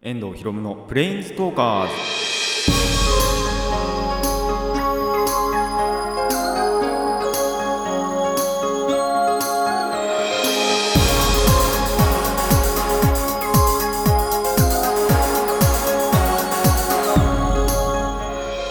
[0.00, 1.92] 遠藤ひろむのプレインストーカーズ。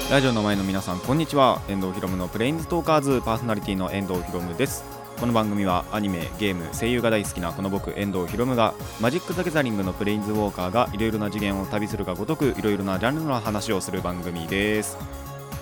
[0.09, 1.61] ラジオの前の皆さんこんにちは。
[1.67, 4.96] 遠藤ひろむのプレインストーカーズパーソナリティの遠藤ひろむです。
[5.19, 14.95] この番組はアニメ、ゲーム、声優が大好きなこの僕遠藤ひろむがマジック・ザ・ギャザリングのプレインズ・ウォーカーがいろいろな次元を旅するがごとくいろいろなジャンルの話をする番組です。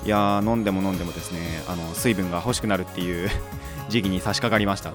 [0.04, 3.30] いやー飲んでも飲んでもですねあの水分が欲しくなるっていう
[3.88, 4.94] 時期に差し掛かりました。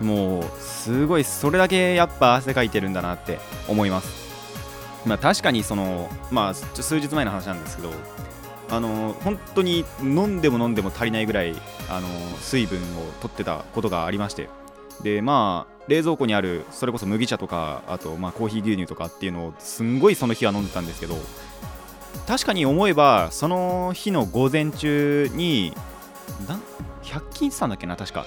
[0.00, 4.08] もうすごいそれだけやっぱ汗かいてるんだなって思います。
[5.06, 7.92] まあ確かにそのまあ数日前の話なんですけど
[8.68, 11.54] あの本当に飲んでも飲んでも足りないぐらい
[11.88, 12.82] あの水分を
[13.20, 14.48] 取ってたことがありまして。
[15.02, 21.16] でまあ冷蔵庫にあるそれこそ麦茶とかあとまあコーヒー牛乳とかっていうのをすんごいその日は飲んでたんですけど
[22.26, 25.74] 確かに思えばその日の午前中に
[26.48, 26.58] な
[27.02, 28.24] 100均したんだっけな確か。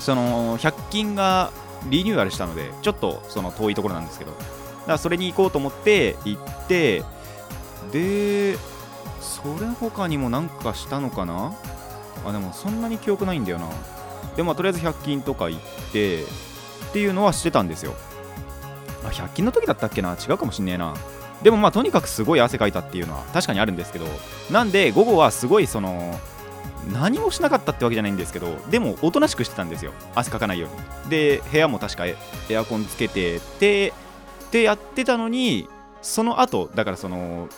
[0.00, 1.50] その100均が
[1.90, 4.32] リニューアルしたのでちょっとその遠いところなんですけど。
[4.32, 7.02] だからそれに行こうと思って行って
[7.90, 8.58] で
[9.24, 11.52] それ他にもなんかしたのかな？
[12.24, 13.68] あでもそんなに記憶ないんだよな。
[14.36, 16.26] でもとりあえず100均とか行ってっ
[16.92, 17.94] ていうのはしてたんですよ。
[19.04, 20.14] あ100均の時だったっけな？
[20.14, 20.94] 違うかもしんねえな。
[21.42, 24.06] でもまあとにかくすごい汗かいたっていうのは確かにあるんですけど
[24.50, 26.18] なんで午後はすごいその
[26.92, 29.92] 何もしなかったってわけじゃないんですけどでもおとなしくしてたんですよ。
[30.14, 31.10] 汗かかないように。
[31.10, 32.16] で部屋も確かエ
[32.56, 35.68] アコンつけててってやってたのに
[36.00, 37.48] その後だからその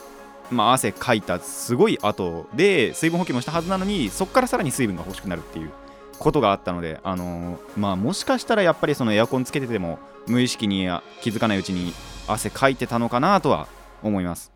[0.50, 5.70] まあ、汗かいたすごい後で水分補給もしたはずなのにそこからさらに水分が欲しくなるっていう
[6.18, 10.88] ことがあったので、あのー、まあ、もしかしたらやっぱりそのエアコンつけてても無意識に
[11.20, 11.92] 気づかないうちに
[12.26, 13.68] 汗かいてたのかなとは
[14.02, 14.52] 思います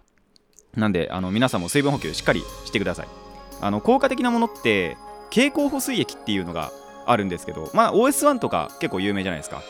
[0.74, 3.08] なんであの皆さんも水分補給しっかりしてください
[3.60, 4.96] あの効果的なものって
[5.30, 6.72] 経口補水液っていうのが
[7.06, 9.62] あるんですけど、まあ、OS1 とか結構有名じゃないですか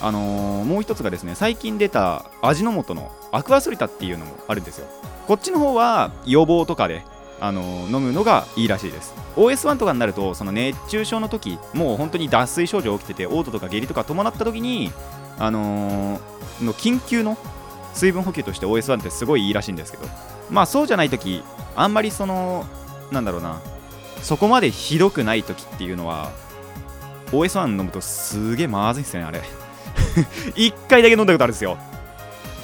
[0.00, 4.86] あのー、もう一つがですね最近出た味の素のアクアソリタっていうのもあるんですよ
[5.32, 7.02] こっちの方は予防とかで
[7.40, 9.14] あの飲むのがいいらしいです。
[9.36, 14.92] OS1 とかになるとその熱中症の時もう本当に脱水症状起きてて嘔吐とか下痢とか伴った時に
[15.38, 17.38] あのー、の緊急の
[17.94, 20.06] 水分補給として OS1 ってすごいいいらしいんですけど。
[20.50, 21.42] まあそうじゃない時
[21.76, 22.66] あんまりその
[23.10, 23.62] なんだろうな
[24.20, 26.30] そこまでひどくない時っていうのは
[27.28, 29.40] OS1 飲むとすげえまずいっすねあれ。
[30.56, 31.78] 1回だけ飲んだことあるんですよ。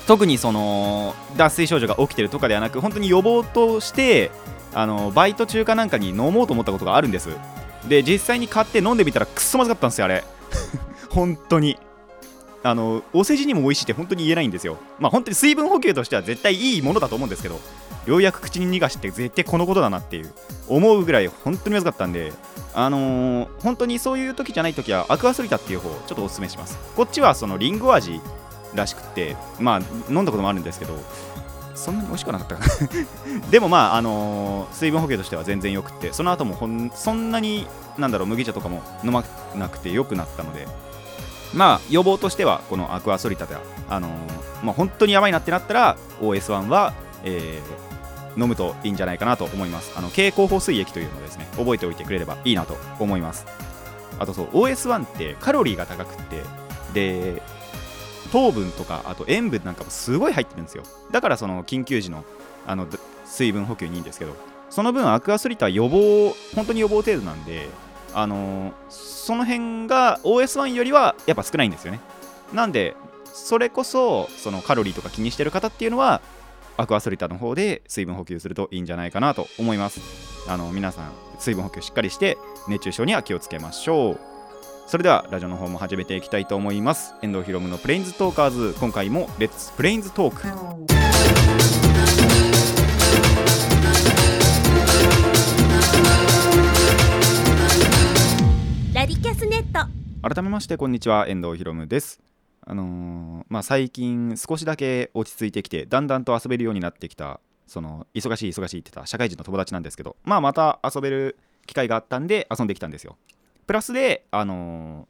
[0.09, 4.31] 特にその脱水症状が起きてるとかではなく本当に予防として
[4.73, 7.29] あのバイト中かなんかに飲もうと思ったことがあるんです。
[7.87, 10.25] で実際に買って飲んでみたらくっそまずかったんですよあれ。
[11.11, 11.79] 本当に。
[12.63, 14.79] あのお世辞にも美味しいって本当に言えないんですよ。
[14.99, 17.61] まあ本当に水分補給としては絶対いいものだと思うんですけど
[18.07, 20.33] ようやく口に逃がして絶対このことだなっていう
[20.69, 22.33] 思うぐらい本当にまずかったんで
[22.75, 26.79] あのー、本当にそういう時じゃない時はアクアソリタっていう方ちょっとおすすめします。
[26.97, 28.21] こっちはそのリンゴ味
[28.75, 29.81] らしくてまあ
[30.11, 30.99] 飲んだこともあるんですけど
[31.75, 32.69] そんなに美味しくなかったかな。
[33.51, 39.25] でもまああのー、水分補給としては全然よくってその後もほんそんなになんだろう麦茶とかも飲ま
[39.55, 40.67] なくてよくなったので
[41.55, 44.11] まあ予防としてはこのアクアソリタではあのー、
[44.65, 49.93] まあ本当にやばいなってなったら OS1 は、えー、飲むといいんじゃないかなと思います。
[49.97, 53.47] あの経口補水液というのをですね覚えておいてくれればいいなと思います。
[54.19, 56.43] あとそう OS1 ってカロリーが高くって
[56.93, 57.43] で
[58.29, 60.85] 糖分とかあと塩分なんかもすごい入ってるんですよ。
[61.11, 62.25] だからその緊急時の
[62.67, 62.87] あの
[63.25, 64.35] 水分補給にいいんですけど
[64.71, 67.69] その分アクアスリートは予防本当に予防程度なんで
[68.15, 72.01] あのー、その辺が OS1 よりはやっぱ少ないんですよね。
[72.53, 76.21] なんでそれこそそのカロリーとか気にしてる方っていうのは
[76.77, 80.01] アクアソリタの方で水分補給するといいんじゃないかなと思います。
[80.49, 84.38] あの皆さん水分補給しっかりして熱中症には気をつけましょう。
[84.89, 87.15] それではラジオの方も始めていきたいと思います。
[87.21, 88.75] 遠藤ひろむのプレインズトーカーズ。
[88.81, 90.47] 今回もレッツプレインズトーク
[98.95, 99.87] ラディキャスネット。
[100.27, 101.29] 改めましてこんにちは。
[101.29, 102.23] 遠藤ひろむです。
[102.63, 111.37] あのー、まあ最近少しだけ落ち着いてきてだんだんと遊べるようになってきたその忙しい忙しいって言った社会人の友達なんですけどまあまた遊べる
[111.67, 113.19] 機会があったんで遊んできたんですよ
[113.69, 115.07] プラスで、あの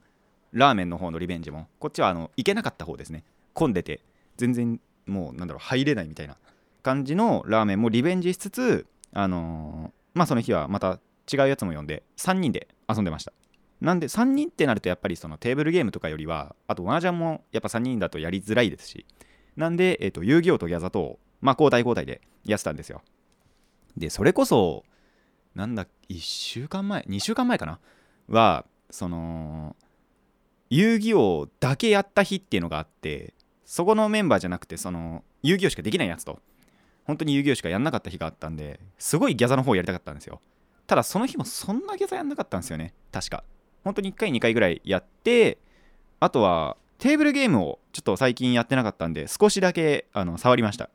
[0.52, 1.68] ー、ラーメンの方のリベンジも。
[1.78, 3.22] こっちはあの行けなかった方ですね。
[3.54, 4.00] 混んでて。
[4.36, 6.36] 全然もうなんだろう入れないみたいな
[6.82, 10.98] 感じのラーメンもリベンジしつつあのー、まあその日はまた
[11.32, 13.32] 違うやつも呼んで3人で遊んでました。
[13.80, 19.06] なんで3人ってなるとやっぱりそのテーブルゲームとかよりはあとワージャンもやっぱ3人だとやりづらいですし。
[19.56, 23.02] なんで、えーと、遊戯王とギャザと、まあ、交代交代でやってたんですよ。
[23.96, 24.84] でそれこそ
[25.54, 27.78] なんだ1週間前2週間前かな
[28.28, 29.76] はその
[30.70, 33.34] 遊戯王だけやった日っていうのがあって
[33.64, 36.40] そこのメンバーじゃなくてその遊戯王しかできないやつと。
[37.04, 40.40] 本当に遊戯王しかやんなかった日があったんですごいギャザの方やりたかったんですよ。
[40.86, 42.92] ただその日もそんなギャザやんなかったんですよね。
[43.10, 43.44] 確か。
[43.82, 45.58] 本当に1回2回ぐらいやって
[46.20, 50.90] あとはテーブルゲームをちょっと最近やってなかったんで少しだけあの触りました。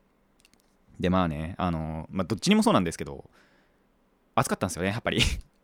[1.00, 3.30] でまあねあの、まあ、どっちにもそうなんですけど
[4.36, 5.20] 暑かったんですよねやっぱり。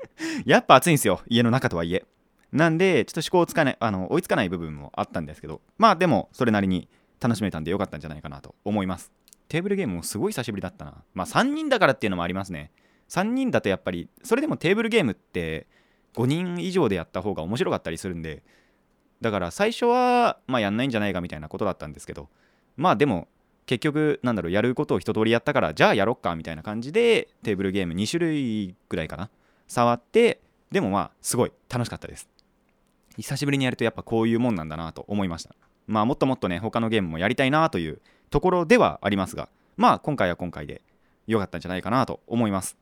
[0.46, 2.06] やっぱ暑いんですよ家の中とはいえ。
[2.52, 5.62] なんでちょっと思考をつかないあの追いつかない部分もあったんですけど。
[5.78, 6.88] まあでもそれなりに
[7.20, 9.12] 楽しめたんでよかったんじゃないかなと思います。
[9.48, 11.04] テーブルゲームもすごい久しぶりだったな。
[11.14, 12.72] まあ3人だからっていうのもありますね。
[13.10, 15.68] 3人だとやっぱりそれでもテーブルゲームって
[16.16, 18.44] 5人以上でやった方が面白かったりするんで。
[19.22, 22.30] だから最初はまあやんないんじゃないかみたいなことだったんですけど。
[22.78, 23.28] まあでも
[23.66, 29.30] 結局なんだろうやることを一通りやったからじゃあやろっかみたいな感じでテーブルゲーム2種類ぐらいかな。
[29.70, 32.28] 触ってでもまあすごい楽しかったです。
[33.18, 35.56] 久しぶりにやるとやっぱこういうもんなんだなと思いました。
[35.88, 40.82] まあもっともっとね他のゲームもやりたいなというところではありますがまあ今回は今回で
[41.28, 42.78] 良かったんじゃないかなと思います。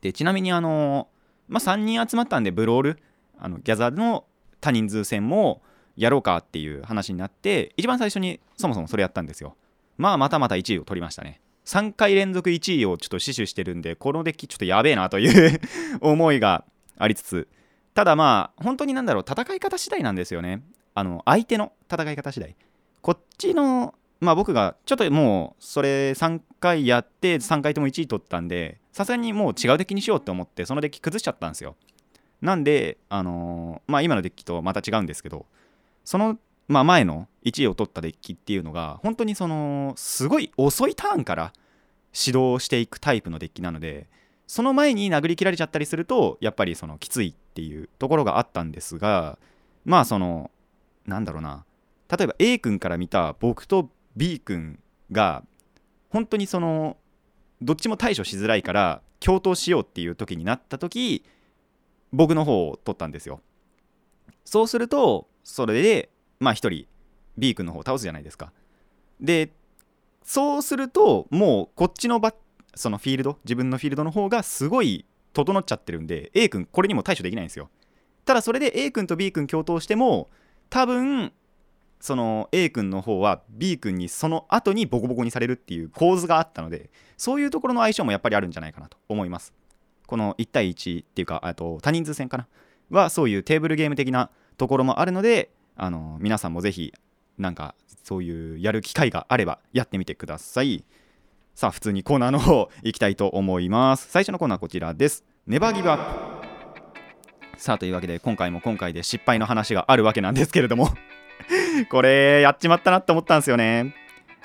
[0.00, 1.08] でちなみにあの
[1.48, 2.98] まあ3人集まったんでブロール
[3.38, 4.24] あのギャザーの
[4.60, 5.62] 多人数戦も
[5.96, 9.56] やろうかっていう話になって一番最初にそもそもそれやったんですよ。
[9.96, 11.40] まあまたまた1位を取りましたね。
[11.66, 15.60] 3回連続1位をちょっと死守してるんでこのデッキちょっとやべえなという
[16.00, 16.64] 思いが
[16.98, 17.48] ありつつ。
[17.94, 20.62] ただまあ本当になんだろう戦い方次第なんですよね。
[20.94, 22.56] あの相手の戦い方次第。
[23.02, 31.76] こっちのまあ僕がちょっともうそれ3回やって3回とも1位取ったんでさすがにもう違うデッキにしようって思ってそのデッキ崩しちゃったんですよ。
[32.40, 35.46] なんであのー、まあ今のデッキとまた違うんですけど
[36.04, 41.52] そのまあ前の1位を取ったデッキっていうのが本当にそのすごい遅いターンから
[42.12, 44.08] 指導していくタイプのデッキなので
[44.46, 49.38] その前に殴り切られちゃったりするとやっぱりそのきついっていうところがあったんですが
[49.84, 50.50] まあその
[51.06, 51.64] なんだろうな
[52.10, 54.80] 例えば A 君から見た僕と B 君
[55.12, 55.44] が
[56.10, 56.96] 本当にその
[57.62, 61.24] どっちも対処しづらいから共闘しようっていう時になった時
[62.12, 63.40] 僕の方を取ったんですよ。
[64.44, 66.10] そうするとそれで
[66.40, 66.86] まあ1人
[67.40, 68.52] B 君の方を倒すじゃないですか。
[69.20, 69.50] で
[70.22, 72.34] そうするともうこっちのバ
[72.74, 77.68] そのフィールド自分のフィールドの方がすごい整っちゃってるんで A 君これにも対処できないんですよ。
[78.24, 80.28] ただそれで A 君と B 君共闘しても
[80.68, 81.32] 多分
[82.00, 89.52] その A 君の方は B 君にその後にボコボコにされるっていう構図があったのでそういうところの相性もやっぱりあるんじゃないかなと思います。
[90.06, 92.46] この1対1っていうかあと多人数戦かな？
[92.90, 96.92] はそういうテーブルゲーム的なところもあるのであの皆さんもぜひ
[97.40, 100.84] なんかそういうやる機会があればやってみてください。
[101.54, 104.08] さあ普通にコーナーの方行きたいと思います。
[104.10, 105.24] 最初のコーナーこちらです。
[105.46, 106.40] ネバーギブアッ
[107.56, 107.60] プ。
[107.60, 110.88] さあというわけで今回も今回で失敗の話があるわけなんですけれども。
[111.90, 113.94] これやっちまったなって思ったんですよね。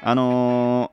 [0.02, 0.92] あの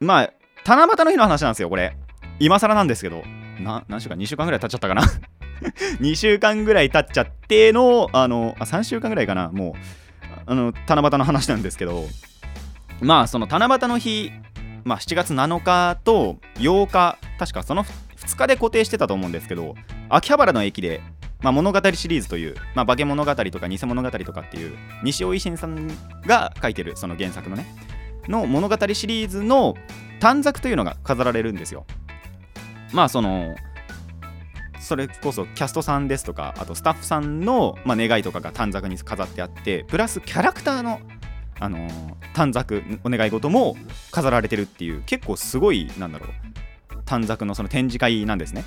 [0.00, 0.32] ー、まあ
[0.66, 1.96] 七夕の日の話なんですよこれ。
[2.40, 3.22] 今更なんですけど。
[3.60, 5.02] な何週間2週間ぐらい経っちゃったかな。
[6.00, 9.50] 2週間ぐらい経っちゃってのあのあ3週間ぐらいかな。
[9.50, 10.03] もう
[10.46, 12.04] あの七夕の話なんですけど
[13.00, 14.30] まあその七夕の日
[14.84, 19.74] まあ、7月7日と8日確かその2日で固定してたと思うんですけど
[20.10, 21.00] 秋葉原の駅で、
[21.40, 25.88] まあ、物語シリーズという、まあ、化け物語とか偽物語とかっていう西尾維新さん
[26.26, 27.66] が書いてるその原作のね
[28.28, 29.74] の物語シリーズの
[30.20, 31.84] 短冊というのが飾られるんですよ。
[32.92, 33.54] まあその
[34.84, 41.00] それこそキャストさんですとかあとスタッフさんの、まあ、願いとかが短冊に飾ってあってプラスキャラクターの
[41.60, 41.88] あの
[42.34, 43.76] 短冊お願い事も
[44.10, 46.28] 飾られてるっていう結構すごいなんだろう
[47.04, 48.64] 短冊のその展示会なんですね。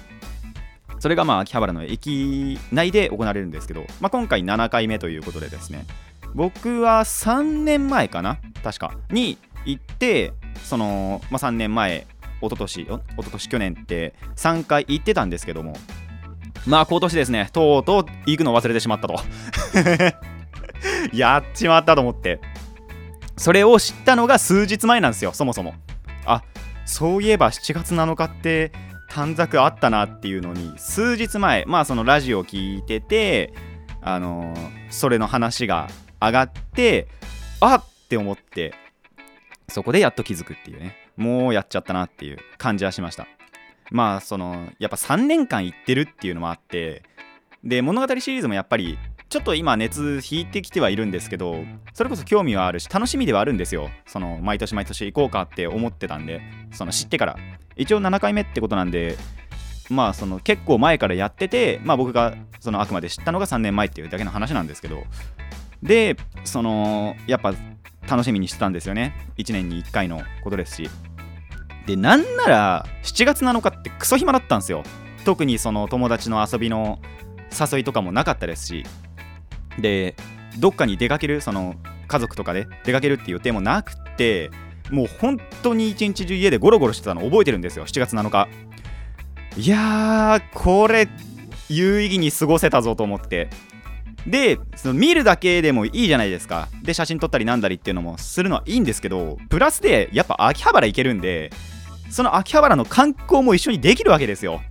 [0.99, 5.85] それがまあ秋葉原の駅内で行われるんですけど、まあ、今回7回目ということでですね
[6.33, 10.33] 僕は3年前かな確かに行って
[10.63, 12.07] その、まあ、3年前
[12.41, 15.75] 一昨年一昨年去年って3回行ってたんですけども
[16.65, 19.19] まあ今年ですねとうとう行くの忘れてしまったと。
[21.13, 22.39] やっちまったと思って。
[23.35, 25.75] それを知ったのが数日前なんですよそもそも。
[26.25, 26.41] あ
[26.85, 28.71] そういえば7月7日って
[29.09, 33.53] 短冊あったなっていうのに数日前まあそのラジオを聞いてて
[34.01, 35.87] あのー、それの話が
[36.19, 37.07] 上がって
[37.59, 38.73] あっって思って
[39.67, 40.95] そこでやっと気づくっていうね。
[41.17, 43.27] もうやっちゃったなっていう感じはしました。
[43.91, 47.03] まあそのやっぱ3年間行ってるっていうのもあって
[47.63, 48.97] で物語シリーズもやっぱり
[49.29, 53.89] ちょっと今熱引いてきてはいるんですけどそれこそ興味はあるし楽しみではあるんですよ。
[54.05, 56.41] その毎年毎年行こうかって思ってたんで
[56.71, 57.37] その知ってから。
[57.75, 59.17] 一応7回目ってことなんで
[59.89, 65.03] まあその結構前からやっててまあ僕がそのあくまで知ったのが3年前っていうだけの話なんですけど。
[65.83, 67.53] でそのやっぱ
[68.09, 69.13] 楽しみにしてたんですよね。
[69.37, 70.89] 1年に1回のことですし。
[71.87, 74.83] でなんなら7月7日ってクソ暇だったんですよ。
[75.23, 76.99] 特にその友達の遊びの
[77.57, 78.85] 誘いとかもなかったですし。
[79.79, 80.15] で
[80.59, 81.75] どっかに出かけるその
[82.07, 84.49] 家族とかで出かけるっていう予定もなくて
[84.91, 88.47] もう本当に一日中家でゴロゴロしてたの覚えてるんですよ7月7日。
[89.55, 91.07] いやーこれ
[91.69, 93.49] 有意義に過ごせたぞと思って。
[94.25, 96.67] でその見るだけでもいいじゃないですか。
[96.83, 101.51] で写真撮ったりなんだりっていうのもするのはいいんですけどプラスでやっぱ秋葉原行けるんで
[102.09, 104.61] その秋葉原の観光も一緒にできるわけですよ。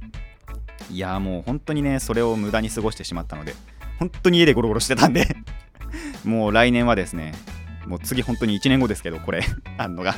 [0.90, 3.54] いやもう本当にねそれを無駄に過ごしてしまったので
[3.98, 5.36] 本当に家でゴロゴロしてたんで
[6.24, 7.34] もう来年はですね
[7.86, 9.42] もう次本当に1年後ですけどこれ
[9.78, 10.14] あんのが。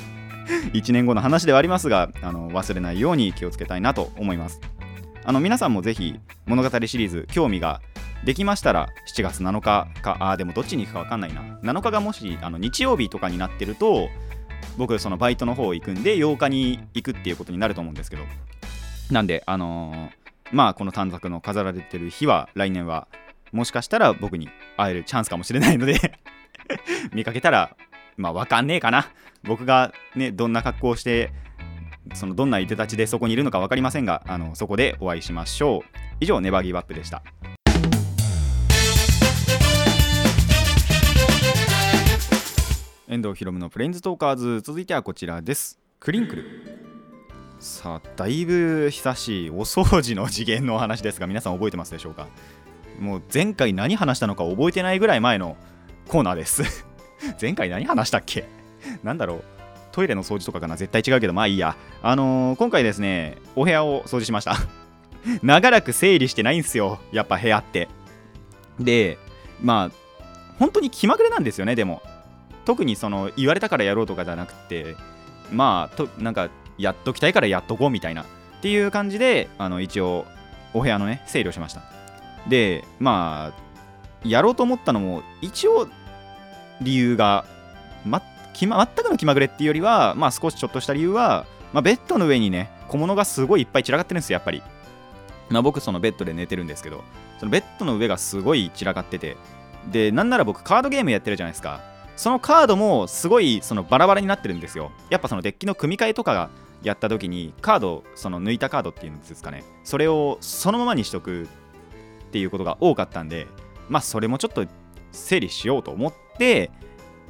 [0.72, 4.60] 1年後の話ではありますがあの忘れないように気をつけたいなと思います。
[5.25, 7.82] あの皆さんもぜひ物語シリーズ興味が
[8.25, 11.42] できましたら7月7日かあでもどっちに行くか分かんないな。
[11.62, 14.08] 7日がもしあの日曜日とかになってると
[14.78, 18.23] 僕そのバイトの方行くんで8日に行くっていうことになると思うんですけど。
[19.11, 20.11] なんであのー、
[20.52, 23.08] まあこの短冊の飾られてる日は来年は
[23.52, 26.20] もしかしたら僕に会えるチャンスかもしれないので
[27.12, 27.75] 見かけたら
[28.16, 29.08] まあわかんねえかな。
[29.44, 31.32] 僕がねどんな格好をして
[32.14, 35.99] そのどんないでたちでそこにいるのか分かりませんがあのそこでお会いしましょう。
[36.20, 37.23] 以上ネバーギブアップでした。
[43.10, 44.60] 遠藤ひろむのプレインズトーカーズ。
[44.60, 45.78] 続いてはこちらです。
[45.98, 46.44] クリンクル。
[47.58, 52.28] さあだいぶ久しいお掃除の次元のお話ですが皆さん覚えてますでしょうか？
[53.00, 55.56] もう前回何話したのか覚えてないぐらい前の
[56.06, 56.84] コーナーです。
[57.40, 58.46] 前回何話したっけ？
[59.02, 59.44] なんだろう。
[59.90, 60.76] トイレの掃除とかかな？
[60.76, 61.32] 絶対違うけど。
[61.32, 61.78] まあいいや。
[62.02, 64.54] あのー、今回ですねお部屋を掃除しました。
[65.42, 67.00] 長らく整理してないんですよ。
[67.10, 67.88] やっぱ部屋って。
[68.78, 69.16] で
[69.62, 69.90] まあ
[70.58, 72.02] 本当に気まぐれなんですよねでも。
[72.68, 74.94] 特にその言われたからやろうとかじゃなくて
[75.50, 78.26] まあとなんかやっときたいからやっとこうみたいなっ
[78.60, 80.26] ていう感じであの一応
[80.75, 81.80] お部屋のね整理をしました。
[82.46, 85.88] でまあやろうと思ったのも一応
[86.82, 87.46] 理由が、
[88.04, 88.20] ま、
[88.52, 94.62] きま、全くの気まぐれっていうよりは、まあ、少しちょっとした理由は、まあ、ベッドの上にね小物がすごいいっぱい散らかってるんですよやっぱり、
[95.48, 97.02] まあ、僕そのベッドで寝てるんですけど
[97.38, 99.37] そのベッドの上がすごい散らかってて
[99.90, 101.97] でなんなら僕カードゲームやってるじゃないですか。
[102.18, 104.90] そのカードもすごいそのバラバラになってるんですよ。
[105.08, 106.50] やっぱそのデッキの組み替えとかが
[106.82, 109.62] やった時にカードその抜いたカードっていうんですかね。
[109.84, 111.46] それをそのままにしとくっ
[112.32, 113.46] ていうことが多かったんで
[113.88, 114.66] まあそれもちょっと
[115.12, 116.72] 整理しようと思って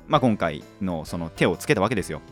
[0.07, 2.23] まあ今回のその手をつけたわけですよ。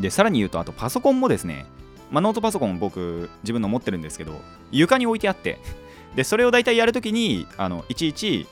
[0.00, 1.64] でさらに言うとあとパソコンもですね
[2.10, 4.38] まあ、ノートパソコン僕自分の持ってるんですけど
[4.72, 5.58] 床に置いてあって
[6.14, 8.48] でそれを大体やるときにあのいちいち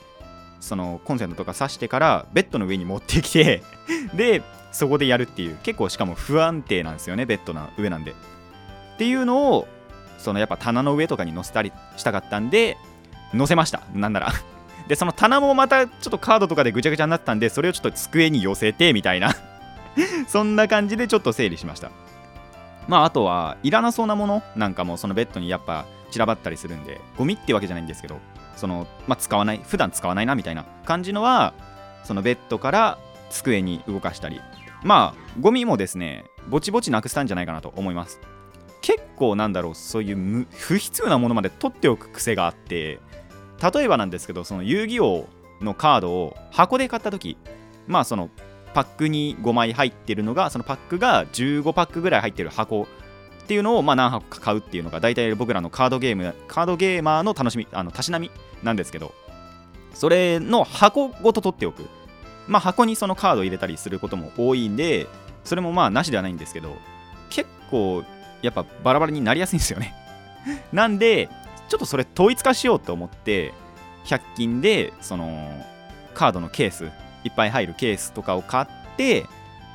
[0.61, 3.61] そのコンセントとか挿してからベッドの上に持ってきて
[4.15, 4.41] で
[4.71, 5.57] そこでやるっていう。
[5.63, 8.11] 結構しかも不安定なんですよねベッドの上なんで。
[8.11, 8.13] っ
[8.97, 9.67] ていうのを
[10.17, 12.77] そのやっぱ棚の上とかに載せたりしたかったんで
[13.35, 13.81] 載せました。
[13.93, 14.31] なんなら。
[14.87, 19.35] でその棚もまたちょっとカードとかでぐちゃぐちゃになったんでそれをちょっと机に寄せてみたいな。
[20.27, 21.91] そんな感じでちょっと整理しました。
[22.87, 28.19] まああとはいらなそうなものなんかもそのベッドにやっぱ散らばったりするんでゴミってわけじゃないんですけど
[28.61, 31.55] その、まあ、使わない普段使わないなみたいな感じのは
[32.03, 32.99] そのベッドから
[33.31, 34.39] 机に動かしたり
[34.83, 38.19] まあゴミもですねぼちぼちなくしたんじゃないかなと思います。
[38.81, 42.99] 結構なんだろうそういう不必要なものまで取っておく癖があって
[43.73, 45.27] 例えばなんですけどその遊戯王
[45.61, 47.37] のカードを箱で買った時
[47.87, 48.31] まあその
[48.73, 52.87] パックに5枚入ってるのがそのパックが15パックぐらい入ってる箱
[53.51, 58.31] っていうのをまあ何箱か買うっていうのが大体僕らのカードゲームカードゲーマーの楽しみあのたしなみ
[58.63, 59.13] なんですけど
[59.93, 61.85] それの箱ごと取っておく。
[62.47, 65.07] まあ箱にそのカード入れたりすることも多いんで
[65.43, 66.77] それもまあなしではないんですけど
[67.29, 68.05] 結構
[68.41, 69.93] やっぱバラバラになりやすいんですよね。
[70.71, 71.27] なんで
[71.67, 73.53] ちょっとそれ統一化しようと思って
[74.05, 75.65] 100均でその
[76.13, 76.85] カードのケース
[77.25, 79.25] いっぱい入るケースとかを買って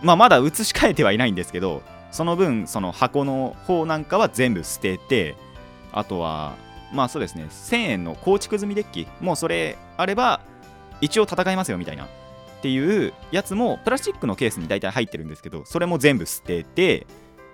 [0.03, 1.83] まあまだ移し替えてはいないんですけど
[2.17, 5.37] その分その箱の方なんかは全部捨てて
[5.93, 6.57] あとは
[6.91, 10.41] まあそうですね1000円の構築済みデッキもうそれあれば
[11.03, 12.09] 一応戦いますよみたいなっ
[12.63, 17.07] ていうやつもプラスチックのケースに大体入ってるんですけどそれも全部捨てて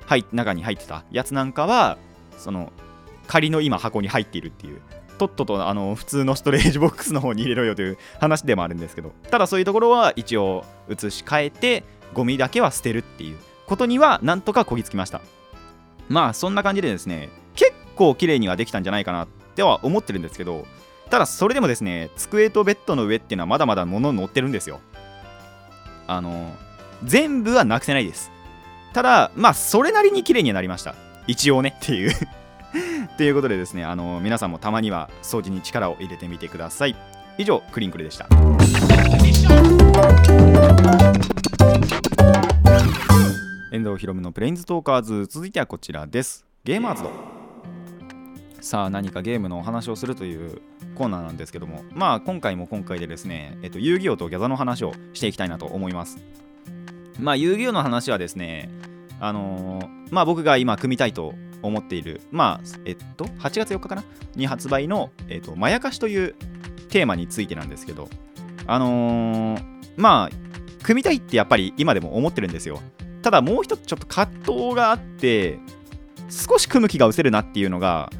[0.07, 1.99] はい中に入ってたやつなんかは
[2.39, 2.73] その
[3.27, 4.81] 仮の今箱に入っているっていう
[5.19, 11.83] とっととあの普通のストレージボックスの方に入れろよという話でもあるんですけどただそういうところは一応移し替えて
[12.15, 13.39] ゴミだけは捨てるっていう
[13.73, 15.23] ことにはなんとかこぎつきました。
[16.11, 20.67] まあそんな感じでですね結構綺麗にはできたんじゃないかなっては思ってるんですけど
[21.09, 24.81] ただそれでもですね机とベッドの上っていうのはまだまだ物乗ってるんですよ。
[26.07, 26.55] あの
[27.03, 28.31] 全部はなくせないです。
[28.93, 30.95] ただまあそれなりに綺麗になりました。
[31.27, 32.13] 一応ねっていう。
[33.17, 36.97] ということでですねあの皆さんもたまには掃除に力を入れてみてください。
[37.39, 38.29] 以上クリンクルでした。
[43.73, 45.25] 遠藤ひろむのプレインズトーカーズ。
[45.25, 46.45] 続いてはこちらです。
[46.63, 47.11] ゲーマーズド
[48.61, 50.61] さあ何かゲームのお話をするという
[50.95, 51.83] コーナーなんですけども。
[51.95, 56.19] まあ今回も今回でですね、えっと、遊戯王とギャザの話をしていきたいなと思います。
[57.19, 58.69] まあ遊戯王の話はですね
[59.21, 64.05] あのー、まあ僕が今組みたいと思っているまあえっと8月4日かな？
[64.37, 66.35] に発売の、えっと、まやかしという
[66.91, 68.11] テーマについてなんですけど。
[68.67, 69.65] あのー、
[69.97, 72.83] まあ組みたいってやっぱり今でも思ってるんですよ。
[73.23, 75.59] ただもう一つちょっと葛藤があって
[76.29, 78.11] 少し組む気が失せるなっていうのが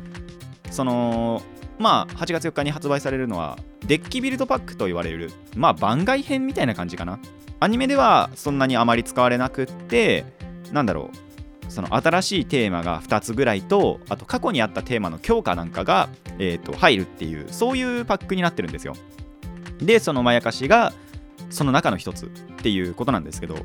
[0.71, 1.43] その
[1.79, 7.19] まあ8月4日に発売されるのはデッキビルドパックと言われるまあ番外編みたいな感じかな。
[7.61, 10.25] アニメではそんなにあまり使われなくって
[10.73, 18.95] なんだろうその新しいテーマが2つぐらいとあと過去にあったテーマの強化なんかが、えー、と入るっていうそういうパックになってるんですよ。
[19.79, 20.93] でそのまやかしが
[21.51, 22.29] その中の一つっ
[22.63, 23.57] ていうことなんですけど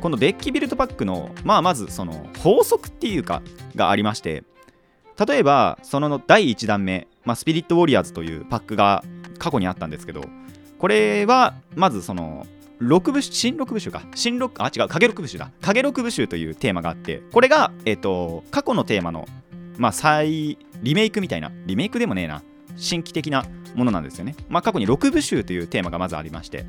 [0.00, 3.42] このデッキビルドパックのまあまずその法則っていうか
[3.74, 4.44] がありまして
[5.26, 9.04] 例えばその第1弾目、まあ、スピリットウォリアーズというパックが
[9.38, 10.22] 過去にあったんですけど
[10.78, 12.46] これはまずその
[12.80, 14.02] 6部新6部集か。
[14.14, 15.50] 新6あ違う影6部集だ。
[15.62, 19.26] 影6部集というテーマがあってこれが、えっ、と過去のテーマの、
[19.78, 22.42] まあ、再リメイクみたいなリメイクでもねえな
[22.76, 24.36] 新規的なものなんですよね。
[24.48, 26.64] まあ、過去に6部集というテーマがまずありまして、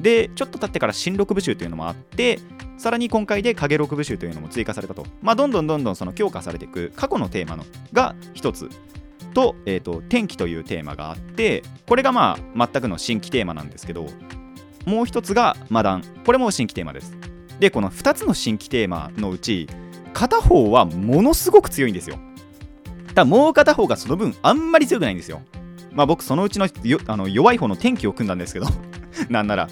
[0.00, 2.38] で、ちょっと経ってから新6部集というのもあって、
[2.76, 5.06] さらに今回で影6部集というのも追加されたと。
[5.22, 8.68] まあ、どんどんどんどんその強化されていく過去のテーマのが1つ。
[9.34, 14.06] と,、えーと、天気というテーマがあってこれがまあ全くの新規テーマなんですけど
[14.86, 17.16] もう一つがマダンこれも新規テーマです
[17.58, 19.68] でこの2つの新規テーマのうち
[20.12, 22.18] 片方はものすごく強いんですよ
[23.08, 25.42] ただもう片方がその分あんまり強くないんですよ
[25.92, 26.68] まあ僕そのうちの
[27.06, 28.66] あの弱い方の天気を組んだんですけど
[29.28, 29.68] なんなら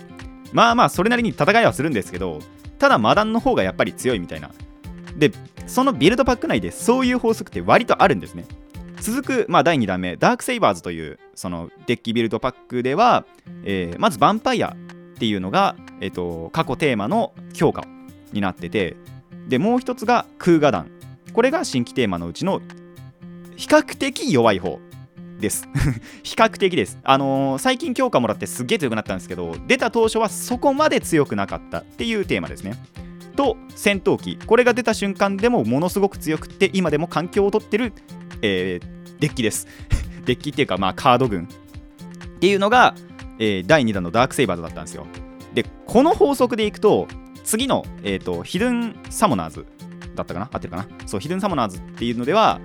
[0.53, 2.41] まあまあそれなりに戦いはするんですけど
[2.83, 4.51] ただマダンの方がやっぱり強いみたいな。
[5.17, 5.31] で
[5.69, 8.45] そのビルドパック内でそういう法則って割とあるんですね。
[9.01, 13.25] 続く、まあ、第2弾目ダークセイバーズというそのデッキビルドパックでは、
[13.63, 14.75] えー、まずヴァンパイアっ
[15.17, 17.85] ていうのが、えーと、過去テーマの強化
[18.33, 18.97] になってて
[19.47, 20.91] でもう一つが空ガ弾。
[21.33, 22.63] これが新規テーマのうちの
[23.57, 24.81] 比較的弱い方。
[25.43, 25.69] です
[26.25, 26.99] 比較的です。
[27.05, 32.77] あのー、最近強化もらってすっげえ強くなったんですけど、出た当初はそこまで強くなかったっていうテーマですね。
[33.37, 34.39] と、戦闘機。
[34.47, 37.93] これが出た瞬間でもものすごく強くて、今でも環境をとってる、
[38.41, 39.67] えー、デッキです。
[40.25, 41.45] デッキっていうか、まあ、カード群。
[41.45, 42.95] っていうのが、
[43.39, 45.07] えー、第2弾のダークセイバーズだったんですよ。
[45.55, 47.09] で、この法則でいくと、
[47.45, 49.67] 次の、えーと、ヒドゥンサモナーズ
[50.15, 50.49] だったかな？
[50.53, 50.87] 合ってるかな？
[51.07, 52.61] そう、ヒドゥンサモナーズっていうのでは、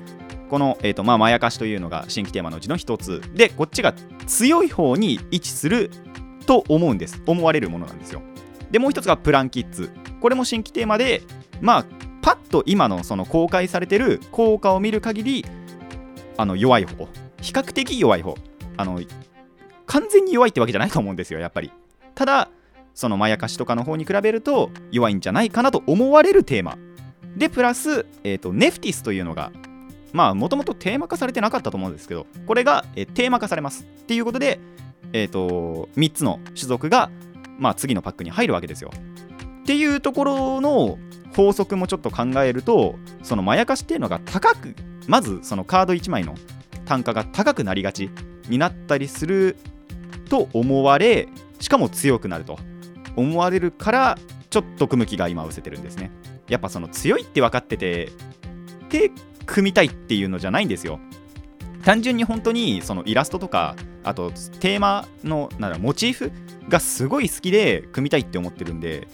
[0.49, 3.93] この、えーとまあ、まやかしというのが新規テーマのうちの一つでこっちが
[4.25, 5.91] 強い方に位置する
[6.45, 7.21] と思うんです。
[7.25, 8.21] 思われるものなんですよ。
[8.71, 9.89] でもう一つがプランキッズ。
[10.21, 11.21] これも新規テーマで
[11.61, 11.85] まあ
[12.21, 15.45] パッと今のその公開されてる効果を見る限り
[16.37, 17.07] あの弱い方。
[17.41, 18.35] 比較的弱い方。
[18.77, 19.01] あの
[19.85, 21.71] 完全に弱いってわけじゃないと思うんですよやっぱり。
[22.15, 22.49] ただ
[22.93, 26.77] そのまやかしとかの方に比べると弱いんじゃないかなと思われるテーマ。
[27.35, 29.51] でプラス、えーとネフティスというのが
[30.13, 34.59] まあもともとテーマ化されてなかったと思うんですけどこれが、えテーマ化されますっていうことで、
[35.13, 37.11] えーと、3つの種族が、
[37.59, 38.91] まあ、次のパックに入るわけですよ。
[39.63, 40.97] っていうところの
[41.35, 44.75] 法則もちょっと考えるとそのまやかしっていうのが高く
[45.07, 46.35] まずそのカード1枚の
[46.85, 48.09] 単価が高くなりがち
[48.47, 49.57] になったりする
[50.29, 51.27] と思われ
[51.59, 52.57] しかも強くなると
[53.15, 54.17] 思われるから
[54.49, 56.11] ちょっと組む気が今失せてるんですね
[56.47, 58.09] やっぱその強いって分かってて
[58.89, 59.11] で
[59.47, 60.99] 組みたいっていうのじゃないんですよ。
[61.83, 66.31] 単純に本当にそのイラストとかあとテーマのなんだモチーフ
[66.67, 69.07] がすごい好きで組みたいって思ってるんで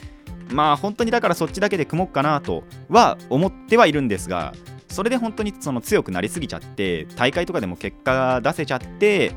[0.51, 4.53] まあ本当にだからそっちだけで組もうかなとは思ってはいるんですが
[4.89, 9.33] それで本当にその強くなりすぎちゃって大会とかでも結果が出せちゃって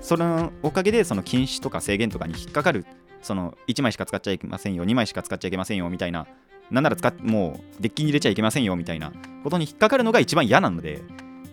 [0.00, 2.86] そのおかげでその禁止とか制限とかに引っかかる
[3.22, 6.26] その1枚しか使っちゃいけませんよ2枚しか使っちゃいけませんよみたいな
[6.70, 9.12] なんなら使っもうデッキに入れちゃいけませんよみたいな
[9.44, 11.02] ことに引っかかるのが一番嫌なので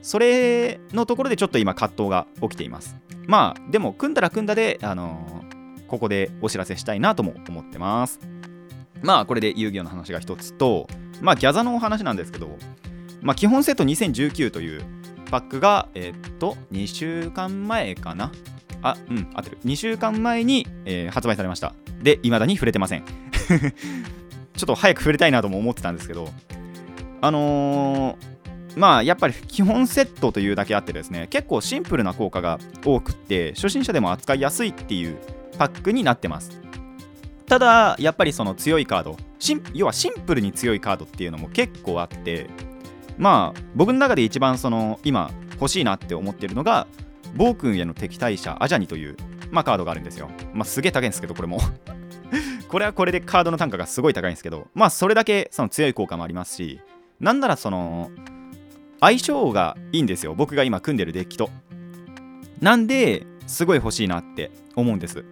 [0.02, 2.98] それのところでちょっと今葛藤が起きています。
[3.26, 8.20] まあでも組んだら組んだであのー、ここでお知らせしたいなとも思ってます。
[9.02, 10.88] まあこれで遊戯王の話が一つと
[11.22, 12.58] まあギャザのお話なんですけど
[13.22, 14.82] まあ基本セット2019という
[15.32, 18.32] パックがえー、っと2週間前かな？
[18.82, 19.58] あうん合ってる。
[19.64, 21.74] 2週間前に、えー、発売されました。
[22.02, 23.06] で未だに触れてません
[24.56, 26.30] ちょっと早く触れたいなとも思ってたんですけど
[27.22, 28.34] あのー
[28.76, 35.18] まあやっぱり基本セットというだけあってですね結構シンプルな効果が多くって初心者でも扱いやすいっていう
[35.58, 36.60] パックになってます。
[37.46, 39.18] ただやっぱりその強いカード
[39.74, 42.50] 要はシンプルに強いカードっていうのも結構あって
[43.18, 46.88] まあ僕の中で一番その今欲しいなって思ってるのが
[47.36, 49.18] 暴君への敵対者アジャニという、
[49.52, 50.30] まあ、カードがあるんですよ。
[50.54, 51.60] まあすげえ高いんですけどこれも。
[52.74, 56.82] これはこれでカードの単価がすごい高いんですけどまあそれだけその強い効果もありますし
[57.20, 58.10] なんならその
[59.00, 60.34] 相性がいいんですよ。
[60.34, 61.52] 僕が今組んでるデッキと。
[62.62, 65.24] なんですごい欲しいなって思うんです。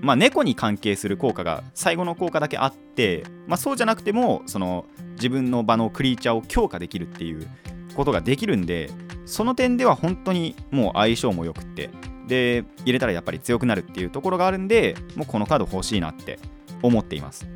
[0.00, 7.46] まあ猫に関係する効果が最後の効果だけあってまあそうじゃなくてもその自分の場のクリーチャーを強化できるっていう
[7.94, 8.90] ことができるんで
[9.24, 11.90] その点では本当にもう相性も良くって。
[12.26, 16.38] で入れたらやっぱり強くなるっていうところがあるんでもうこのカード欲しいなって
[16.82, 17.46] 思っています。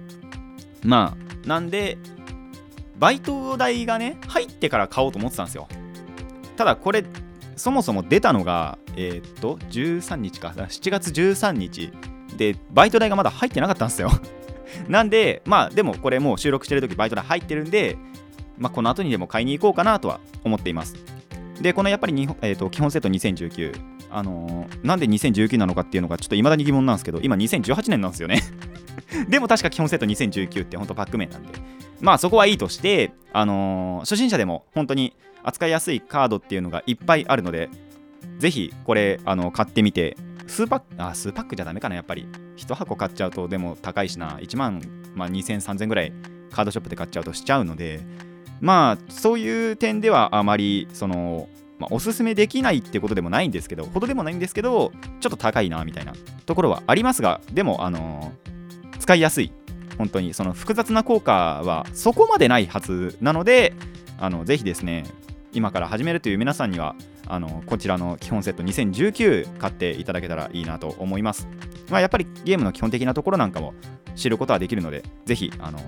[0.84, 1.98] まあなんで
[2.98, 5.68] バイト代がね入ってから買おうと思ってたんですよ。
[6.56, 7.04] ただこれ
[7.56, 10.48] そもそも出たのがえー、っと13日か。
[10.56, 11.92] 7月13日
[12.36, 14.10] でバイト代がまだ入ってなかったんですよ。
[14.88, 17.96] なんでまあでもこれもう収録してる時バイト代入ってるんで
[18.58, 20.96] まあこの後にでも買いに行こうかなとは思っています。
[21.60, 23.74] でこのやっぱりに、えー、と基本セット2019
[24.10, 28.42] あのー、なんで2019なのかっていうのがちょっと未だに疑問なんですけど今2018年なんですよね。
[29.28, 31.48] でも確か基本セット2019って本当パック名なんで。
[32.00, 37.70] まあそこはいいとして、あのー、初心者でも本当に扱いやすいカードっていうのがいっぱいあるので、
[38.38, 42.26] ぜひこれあの買ってみて、数パック、あ、数パックじゃダメかな、やっぱり。
[42.56, 44.82] 1箱買っちゃうとでも高いしな、1万、
[45.14, 46.12] まあ、2000、3000ぐらい
[46.52, 48.00] カードショップで買っちゃうとしちゃうので、
[48.60, 56.12] まあそういう点ではあまりその、まあ、おすすめできないってことでもないんですけど、ほどでもないんですけど、ちょっと高いなみたいな
[56.46, 58.51] ところはありますが、でも、あのー、
[59.02, 59.50] 使いやすい。
[59.98, 63.74] 本当にその複雑な効果はそこまでないはずなので
[64.18, 65.04] あのぜひですね
[65.52, 66.94] 今から始めるという皆さんには
[67.26, 71.46] あのこちらの基本セット2019買っていただけたらいいなと思います、
[71.90, 73.74] まあ、やっぱりゲームの基本的なところなんかも
[74.14, 75.78] 知ることはできるのでぜひあの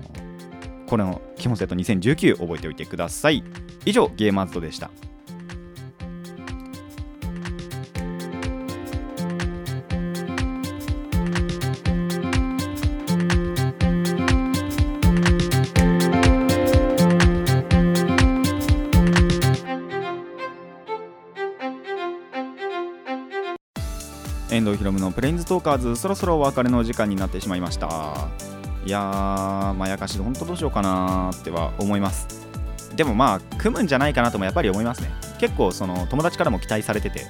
[0.85, 3.43] この基本セット2019覚えておいてください。
[3.85, 4.91] 以上ゲーマーズドでした。
[25.55, 28.27] トーカーズそろそろお別れの時間になってしまいました。
[28.85, 32.45] いやーまやかし本当どうしようかなっては思います。
[32.93, 35.11] でもまあ組むんじゃないかなともやっぱり思いますね。
[35.39, 37.25] 結構その友達からも期待されてて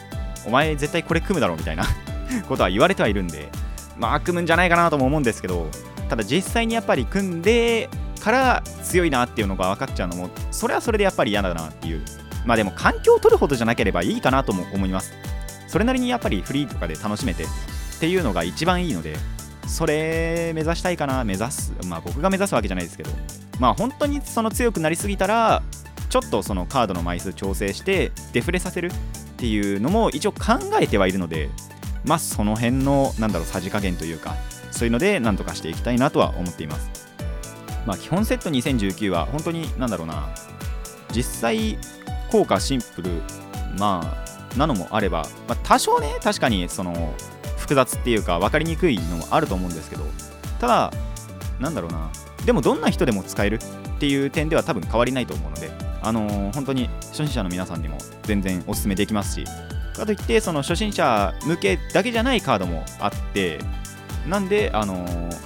[0.48, 1.86] お前絶対これ組むだろうみたいな
[2.50, 3.50] ことは言われてはいるんで
[3.96, 5.68] まあ組むんじゃないかなとも思うんですけど
[6.10, 7.90] ただ実際にやっぱり組んで
[8.22, 12.04] から強いなっていうのが分かっちゃうのもそれはそれでやっぱり嫌だなっていう。
[12.44, 15.14] まあでも環境を取るほどじゃなければいいかなとも思います。
[15.68, 17.46] それなりにやっぱりフリーとかで楽しめて
[18.06, 19.16] っていうのが一番いいので
[19.66, 23.10] それ目指したいかな目指すまあ僕が目指すわけじゃないですけど
[23.60, 25.64] まあ本当にその強くなりすぎたら
[26.10, 28.92] ちょっとそのカードの枚数調整してデフレさせるっ
[29.38, 31.50] ていうのも一応考えてはいるので
[32.04, 34.36] まあその辺のなんだろうさじ加減というか
[34.70, 36.92] そういうのでなんとかしていきたいなとは思っています。
[37.88, 40.30] まあ基本セット2019は本当になんだろうな
[41.12, 41.80] 実際
[42.30, 43.10] 効果シンプル
[43.80, 47.14] まあなのもあれば、まあ、多少ね確かにその
[47.66, 50.04] 複雑っていうか分かりにくいのもあると思うんですけど
[50.60, 50.94] ただ
[51.60, 52.12] なんだろうな。
[52.46, 55.72] でもどんな人でも使えるっていう点では多分変わりないと思うので
[56.04, 59.46] あのー、本当に初心者の皆さんにも全然おすすめできますし
[59.96, 63.58] かといってその初心者向けだけじゃないカードもあって
[64.28, 65.38] なんであのー、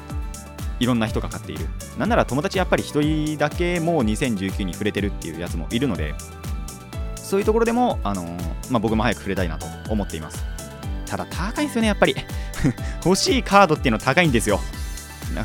[0.81, 1.67] いろんな人が買っている。
[1.97, 6.15] なんなら友達やっぱり1人だけもう2019に触れてるっていうやつもいるので
[7.15, 10.58] そういうところでも、あのー、まあ、僕も早く触れたいなと思っています。
[11.09, 12.15] ただ高いですよねやっぱり。
[13.03, 14.59] 欲しいカードっていうのは高いんですよ。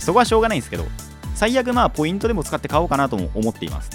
[0.01, 0.87] そこはしょうがないんですけど
[1.35, 3.91] 最悪まあポイントでも使って買おうかなとも思っています。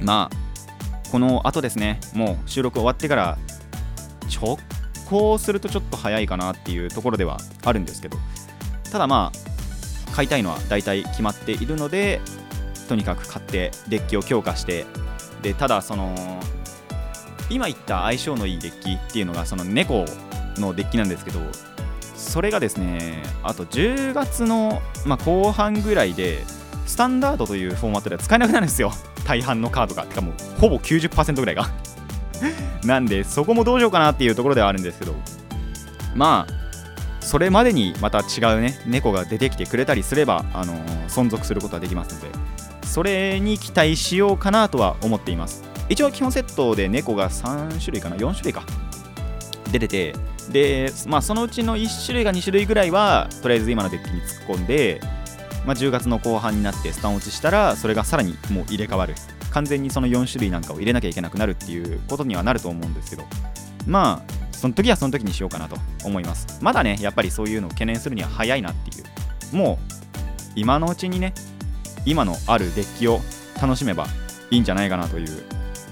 [0.00, 3.38] まあこの後ですねもう収録終わってから
[4.34, 4.58] 直
[5.06, 8.16] 行するとちょっと早いかなっていうところではあるんですけど
[8.90, 12.20] ただまあ買いたいのは大体決まっているので
[12.88, 14.86] とにかく買ってデッキを強化して
[15.42, 16.14] でただその
[17.50, 20.06] 今言った相性のいいデッキっていうのがその猫
[20.58, 21.40] のデッキなんですけど
[22.16, 26.44] それがですねあと10月の、まあ、後半ぐらいで
[26.86, 28.92] スタンダードというフォーマットでは使えなくなるんですよ。
[29.24, 30.04] 大半のカードが。
[30.04, 31.70] てかもうほぼ90%ぐらいが。
[32.84, 35.14] なんでそこもどうしようかなっていうところではあるんですけど。
[36.14, 36.62] まあ
[37.20, 42.26] それまでにまた違うね猫が出てきてくれたりすれば、あのー、存続することはできますので
[42.84, 45.62] それに期待しようかなとは思っています。
[45.88, 48.64] 一応基本セットで猫が3種類かな？4種類か。
[49.70, 50.14] 出てて
[50.50, 55.00] で、まあ、そのうちの1種類が2種類ぐらいはとりあえず今のデッキに突っ込んで、
[55.64, 59.14] まあ、10月の後半になってスタン落ちしたらそれがさらにもう入れ替わる。
[59.50, 63.24] 完全にその4種類なんかを入れなきゃいけなくなるっていうことにはなると思うんですけど。
[63.86, 66.58] まあその時はその時にしようかなと思います。
[66.62, 69.56] まだねやっぱりそういうのを懸念するには早いなっていう。
[69.56, 69.92] もう
[70.54, 71.34] 今のうちにね
[72.06, 73.20] 今のあるデッキを
[73.60, 74.06] 楽しめば
[74.50, 75.42] いいんじゃないかなという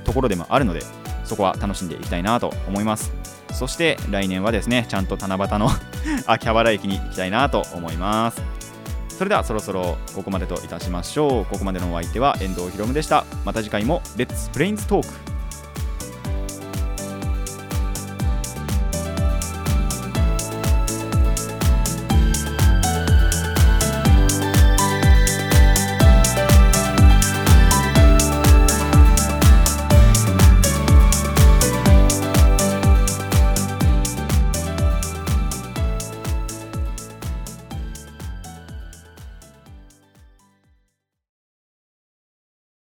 [0.04, 0.82] ところでもあるので
[1.24, 3.19] そこは楽しんでいきたいなと思います。
[3.60, 5.68] そして来年はですねちゃんと七夕の
[6.24, 8.42] 秋葉原駅に行きたいなと思います。
[9.10, 11.44] それではそろそろここまでといたしましょう。
[11.44, 13.26] ここまでのお相手は遠藤ひろむでした。
[13.44, 15.39] また次回もレッツプレインズトーク。